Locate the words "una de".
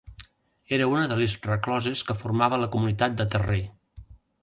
0.91-1.17